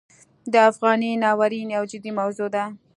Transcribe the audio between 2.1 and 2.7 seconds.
موضوع ده.